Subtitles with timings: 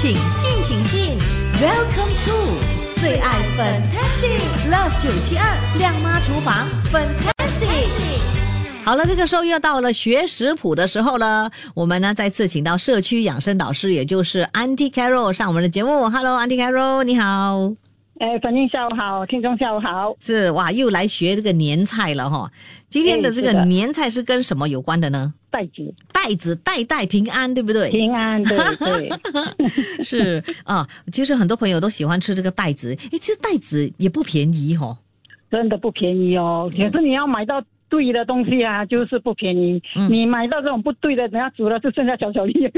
[0.00, 1.18] 请进，请进
[1.60, 7.88] ，Welcome to 最爱 Fantastic Love 九七二亮妈厨房 Fantastic。
[8.84, 11.50] 好了，这个时候又到了学食谱的时候了。
[11.74, 16.08] 我们呢再次请到社区养生导师，也就是 Auntie Carol 上我们的节目。
[16.08, 17.72] Hello，Auntie Carol，你好。
[18.18, 20.14] 哎，反正下午好，听众下午好。
[20.18, 22.50] 是哇，又来学这个年菜了哈。
[22.88, 25.32] 今天的这个年菜是跟什么有关的呢？
[25.50, 27.90] 袋子，袋子，代代平安，对不对？
[27.90, 29.10] 平安，对对。
[30.02, 32.92] 是啊，其实很多朋友都喜欢吃这个袋子。
[33.12, 34.98] 哎，其实袋子也不便宜哦，
[35.50, 36.68] 真的不便宜哦。
[36.72, 39.80] 可是你要买到对的东西啊，就是不便宜。
[40.10, 42.68] 你买到这种不对的，人家煮了就剩下小小粒。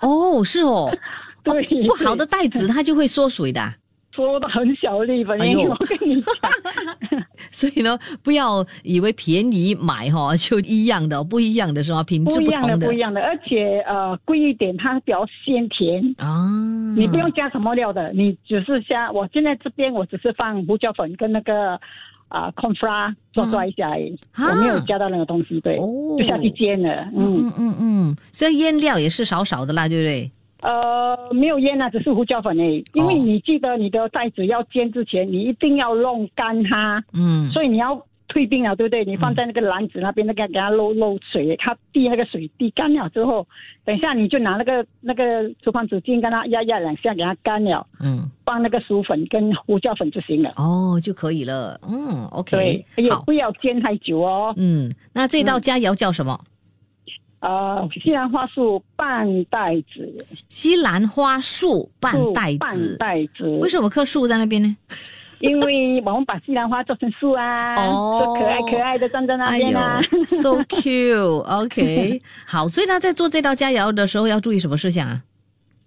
[0.00, 0.96] 哦，是哦。
[1.42, 3.60] 对，不好的袋子它就会缩水的。
[4.16, 6.32] 说的很小力，反正我跟你讲，
[7.52, 12.02] 所以呢，不要以为便宜买哈就一样的，不一样的是吧？
[12.02, 16.48] 品质不同的，不一样的，而且呃贵一点，它比较鲜甜啊。
[16.96, 19.12] 你不用加什么料的，你只是加。
[19.12, 21.78] 我现在这边我只是放胡椒粉跟那个
[22.28, 26.90] 啊 flour 做抓一下而已，我没有加到那个东西，对，就下去煎了。
[27.14, 30.30] 嗯嗯嗯嗯，所以腌料也是少少的啦，对不对？
[30.62, 32.82] 呃，没有腌啊，只是胡椒粉诶。
[32.94, 37.02] 因为你记得你的袋子要煎之前，你一定要弄干它。
[37.12, 37.46] 嗯。
[37.50, 39.04] 所以你要退冰了，对不对？
[39.04, 43.46] 你放在那个篮子那边，那个给它漏漏水，它滴那个水滴干了之后，
[43.84, 47.86] 等一下你就拿那个那个厨房纸巾跟它压压两下，给它干了。
[48.04, 48.28] 嗯。
[48.44, 50.50] 放那个薯粉跟胡椒粉就行了。
[50.56, 51.78] 哦，就可以了。
[51.86, 52.84] 嗯，OK。
[52.96, 53.10] 对。
[53.10, 54.54] 好，不要煎太久哦。
[54.56, 56.38] 嗯，那这道佳肴叫什么？
[57.46, 64.76] 呃，西兰花树半袋子，西兰花树半袋子，半袋子，为什么棵树在那边呢？
[65.38, 75.22] 因为我们把西兰花做成树啊，哦，可爱可爱的站在那边啊，so cute，OK，好，所以他在做这道佳肴的时候要注意什么事项啊？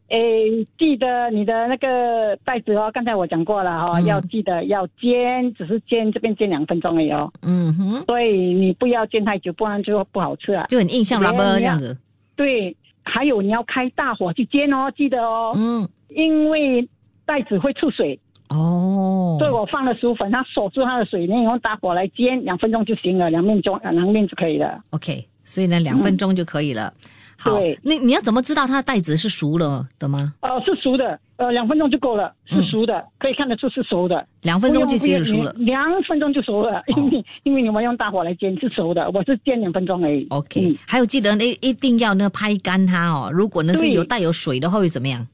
[0.09, 7.31] 诶，记得你的那个袋子哦，刚才我讲过了哈，要记得要煎，只是煎这边煎两分钟而已哦。
[7.43, 10.65] 嗯哼，所以你不要煎太久，不然就不好吃了。
[10.69, 11.95] 就很硬，像 rubber 这样子。
[12.36, 15.53] 对，还有你要开大火去煎哦，记得哦。
[15.55, 16.87] 嗯，因为
[17.25, 18.19] 袋子会出水。
[18.49, 19.37] 哦。
[19.39, 24.81] 所以我放了薯粉，它锁住它的水，你用大火来煎两分钟就行了，两面钟两面就可以了。
[24.89, 26.93] OK，所以呢，两分钟就可以了。
[27.36, 30.33] 好，那你要怎么知道它的袋子是熟了的吗？
[30.42, 34.23] 哦，是熟的，呃，两分钟就够了，是熟的，可以看得出是熟的。
[34.42, 40.27] 两分钟就熟了，两分钟就熟了，因为因为你们用大火来煎是熟的，我是煎两分钟而已。
[40.30, 45.26] OK，还有记得那一定要呢拍干它哦，如果那是有带有水的话会怎么样？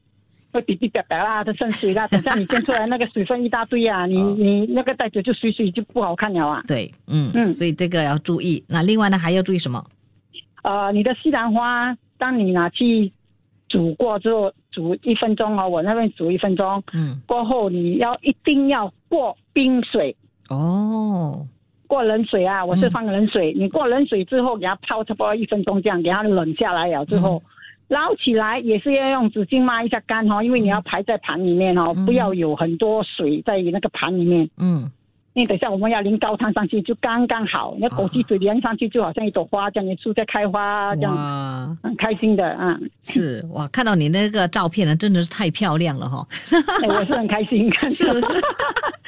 [0.52, 6.62] 会比比白白啦，它渗水啦， 等下你煎出来那个水分一大堆啊，你你那个袋子就水水就不好看了啊。
[6.68, 8.64] 对，嗯嗯，所以这个要注意。
[8.68, 9.84] 那另外呢还要注意什么？
[10.66, 13.12] 呃，你的西兰花，当你拿去
[13.68, 20.16] 煮过之后，煮一分钟哦，我那边煮一分钟，嗯，过后你要一定要过冰水。
[20.48, 21.46] 哦，
[21.86, 27.40] 过冷水啊，我是放冷水，你过冷水之后给它泡差不多一分钟，这样给它冷下来了之后，
[27.86, 34.90] 捞起来也是要用纸巾抹一下干哈，因为你要排在盘里面哦，不要有很多水在那个盘里面，嗯。
[35.36, 37.76] 因为等下我们要淋高汤上去，就刚刚好。
[37.78, 42.74] 那枸杞水淋上去，就好像一朵花这样，树在开花这样，很开心的啊。
[43.02, 46.26] 是哇，看到你那个照片呢，真的是太漂亮了哈。
[46.88, 48.06] 我是很开心，是。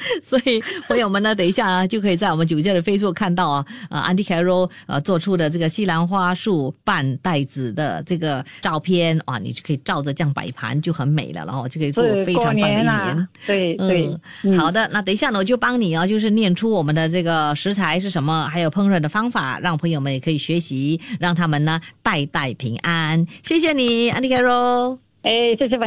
[0.21, 13.27] 所以朋友们呢，等一下啊，就可以在我们九界的 Facebook 看到啊，啊，Andy Carroll 呃做出的这个西兰花树半袋子的这个照片啊，你就可以照着这样摆盘，就很美了，然后就可以过非常棒的一年。
[13.47, 16.19] 对对，好的，那等一下呢，我就帮你啊，就。
[16.19, 23.25] 是念出我们的这个食材是什么，还有烹饪的方法，让朋友们也可以学习，让他们呢代代平安。
[23.41, 24.99] 谢谢你，安迪凯罗。
[25.21, 25.77] 哎，谢谢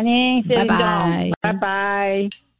[1.42, 2.51] 拜拜。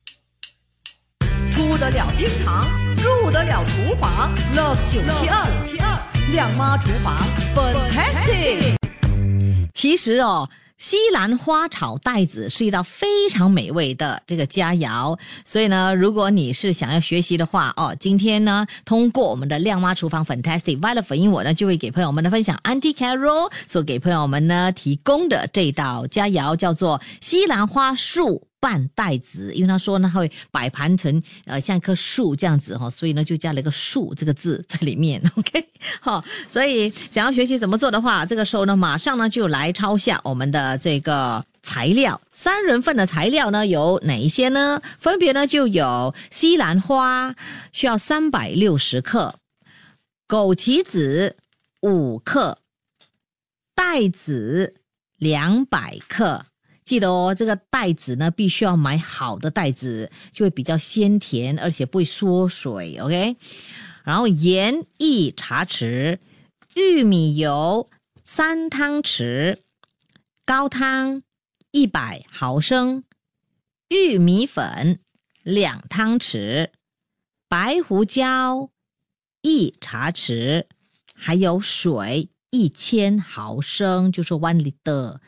[1.63, 5.97] 出得了厅堂，入得了厨房，Love 九七二七二
[6.33, 7.17] 亮妈厨房
[7.55, 8.75] ，Fantastic。
[9.73, 10.49] 其实哦。
[10.79, 28.49] 西兰花炒带子是一道非常美味的这个佳肴，所以呢，如果你是想要学习的话，哦，今天呢，通过我们的亮妈厨房 Fantastic Violet 英，我呢就会给朋友们的分享 Auntie Carol 所给朋友们呢提供的这道佳肴，叫做西兰花树。
[28.63, 35.21] 半袋子，因为他说呢，会摆盘成呃像一棵树这样子哈，所以呢就加了一个“树”这个字在里面。
[35.35, 35.69] OK，
[36.01, 42.21] 好，所以想要学习怎么做的话，这个时候呢，马上呢就来抄下我们的这个材料。
[42.31, 44.81] 三人份的材料呢有哪一些呢？
[44.97, 47.35] 分别呢就有西兰花
[47.73, 49.35] 需要三百六十克，
[50.29, 51.37] 枸杞子
[51.81, 52.59] 五克，
[53.75, 54.77] 袋子
[55.19, 56.47] 两百克。
[56.85, 62.99] 记得哦，这个袋子呢必须要买好的袋子，就会比较鲜甜，而且不会缩水。
[62.99, 63.37] OK，
[64.05, 66.19] 然后盐一茶匙，
[66.75, 67.89] 玉米油
[68.25, 69.59] 三汤匙，
[70.45, 71.23] 高汤
[71.71, 73.05] 一百毫升，
[73.89, 74.99] 玉米粉
[75.43, 76.71] 两汤匙，
[77.49, 78.71] 白胡椒
[79.43, 80.65] 一茶匙，
[81.15, 85.19] 还有水一千毫升，就是 one liter。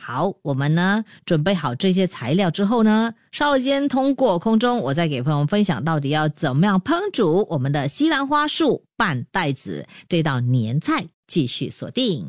[0.00, 11.04] 好，我们呢准备好这些材料之后呢，稍后间通过空中，我再给朋友们分享到底要怎么样烹煮我们的西兰花树拌袋子这道年菜。
[11.26, 12.26] 继续锁定，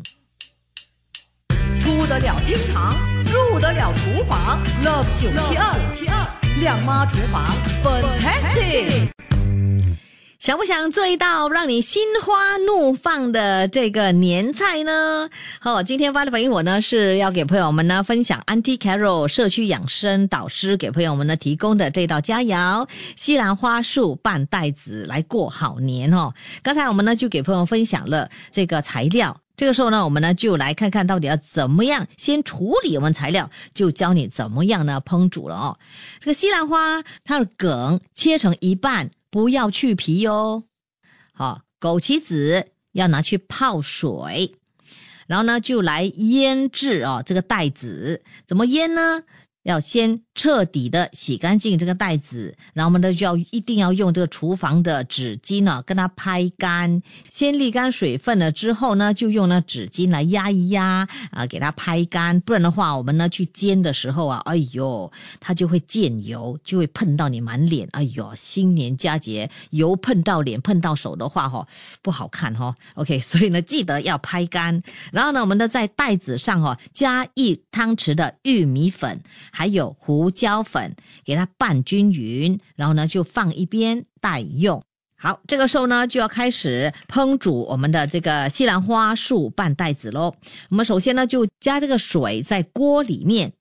[1.80, 2.94] 出得了厅堂，
[3.24, 5.30] 入得了厨房，Love 九
[5.94, 6.28] 七二，
[6.60, 9.08] 亮妈厨房，Fantastic。
[10.40, 15.30] 想不想做一道让你心花怒放的这个年菜呢？
[15.60, 22.88] 好，今天发的反应我呢是要给朋友们呢分享 Auntie Carol 社区养生导师给朋友们呢提供的这道佳肴——
[23.18, 26.34] 西兰花树拌袋子来过好年哦。
[26.64, 35.78] 刚才我们呢就给朋友分享了这个材料，这个时候呢我们呢就来看看到底要怎么样先处理我们材料，就教你怎么样呢烹煮了哦。
[36.22, 39.12] 这个西兰花它的梗切成一半。
[39.32, 40.64] 不要去皮哟，
[41.34, 44.56] 好，枸杞子要拿去泡水，
[45.28, 47.22] 然后呢就来腌制哦。
[47.26, 49.24] 这个袋子怎么腌呢？
[49.64, 71.68] 要先彻底的洗干净这个袋子，然后我们呢就要一定要用这个厨房的纸巾呢，跟它拍干，先沥干水分了之后呢，就用那纸巾来压一压啊，给它拍干，不然的话，我们呢去煎的时候啊，哎呦，它就会溅油，就会碰到你满脸，哎呦，新年佳节油碰到脸碰到手的话，哈，
[72.02, 72.74] 不好看哈。
[72.96, 79.22] OK， 所以呢，记得要拍干，然后呢，我们呢在袋子上哈加一汤匙的玉米粉。
[79.52, 84.82] 还有胡椒粉，给它拌均匀，然后呢就放一边待用。
[85.22, 90.34] 好，这个时候呢就要开始烹煮我们的这个西兰花树拌袋子喽。
[90.70, 93.52] 我们首先呢就加这个水在锅里面，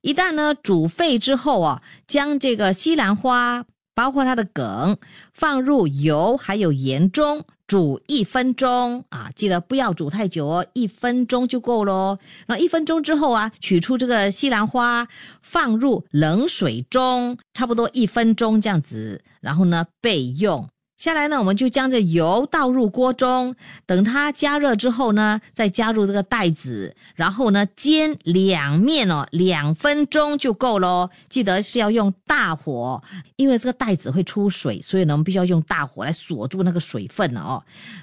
[0.00, 3.64] 一旦呢煮沸之后啊，将这个西兰花
[3.94, 4.98] 包括它的梗
[5.32, 7.44] 放入油还有盐中。
[7.68, 12.18] 煮一分钟啊，记得不要煮太久哦，一分钟就够喽。
[12.46, 15.06] 然后一分钟之后啊，取出这个西兰花，
[15.42, 20.68] 放入冷水中，差不多一分钟这样子，然后呢备用。
[20.98, 23.54] 下来呢，我们就将这油倒入锅中，
[23.86, 31.08] 等它加热之后呢，再加入这个袋子，然后呢煎两面哦，两分钟就够喽。
[31.28, 33.00] 记得是要用大火，
[33.36, 37.62] 因为这个袋子会出水，所以呢我们必须要用大火来锁住那个水分哦。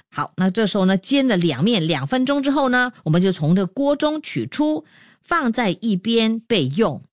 [0.10, 4.86] 好，那这时候呢煎了两面两分钟之后呢，我们就从这个锅中取出，
[5.22, 7.04] 放在一边备用。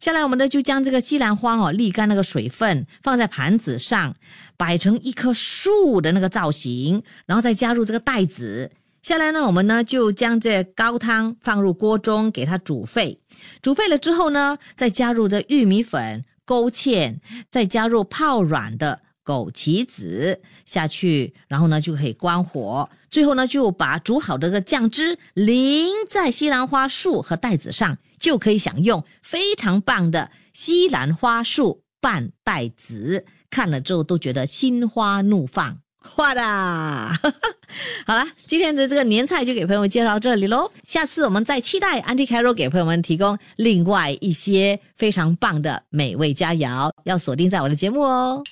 [0.00, 4.14] 下来，我们呢就将这个西兰花哦沥干那个水分，放在盘子上，
[4.56, 8.70] 摆成一棵树的那个造型，然后再加入这个袋子。
[9.02, 13.18] 下来呢，我们呢就将这高汤放入锅中，给它煮沸。
[13.62, 17.18] 煮沸了之后呢，再加入这玉米粉勾芡，
[17.50, 22.88] 再加入泡软的枸杞子下去，然后呢就可以关火。
[23.10, 27.96] 最后呢，就把煮好的这个酱汁淋在西兰花树和袋子上。
[28.24, 35.80] 就可以享用非常棒的西兰花树拌袋子，看了之后都觉得心花怒放。
[35.98, 36.40] 画的，
[38.06, 40.72] 好了，今天的这个年菜就给朋友们介绍到这里喽。
[40.84, 48.42] 下次我们再期待 Auntie Carol 给朋友们提供另外一些非常棒的美味佳肴，要锁定在我的节目哦。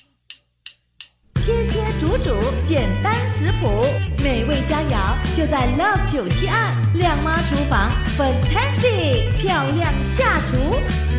[1.45, 3.83] 切切煮煮，简单食谱，
[4.23, 11.12] 美味佳肴就在 Love 九七二靓妈厨房，Fantastic 漂亮下厨。